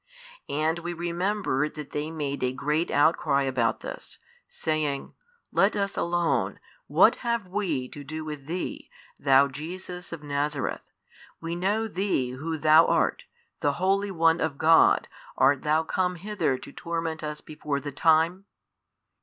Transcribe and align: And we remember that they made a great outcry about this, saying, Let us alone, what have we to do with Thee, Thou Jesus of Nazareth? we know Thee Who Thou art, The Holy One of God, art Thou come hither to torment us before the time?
And 0.49 0.79
we 0.79 0.93
remember 0.93 1.69
that 1.69 1.91
they 1.91 2.09
made 2.09 2.41
a 2.43 2.53
great 2.53 2.89
outcry 2.89 3.43
about 3.43 3.81
this, 3.81 4.17
saying, 4.49 5.13
Let 5.51 5.75
us 5.75 5.95
alone, 5.95 6.59
what 6.87 7.17
have 7.17 7.45
we 7.45 7.87
to 7.89 8.03
do 8.03 8.25
with 8.25 8.47
Thee, 8.47 8.89
Thou 9.19 9.47
Jesus 9.47 10.11
of 10.11 10.23
Nazareth? 10.23 10.91
we 11.39 11.55
know 11.55 11.87
Thee 11.87 12.31
Who 12.31 12.57
Thou 12.57 12.87
art, 12.87 13.25
The 13.59 13.73
Holy 13.73 14.09
One 14.09 14.41
of 14.41 14.57
God, 14.57 15.07
art 15.37 15.61
Thou 15.61 15.83
come 15.83 16.15
hither 16.15 16.57
to 16.57 16.71
torment 16.71 17.23
us 17.23 17.39
before 17.39 17.79
the 17.79 17.91
time? 17.91 18.45